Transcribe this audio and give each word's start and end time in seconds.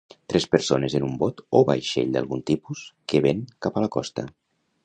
Tres 0.31 0.45
persones 0.53 0.95
en 0.99 1.05
un 1.07 1.19
bot 1.25 1.43
o 1.59 1.61
vaixell 1.69 2.15
d'algun 2.17 2.43
tipus 2.51 2.83
que 3.13 3.25
ven 3.29 3.47
cap 3.67 3.79
a 3.79 3.85
la 3.89 3.95
costa. 3.99 4.31